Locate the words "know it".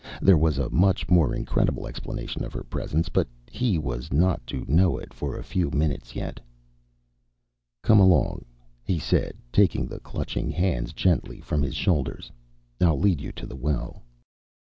4.67-5.13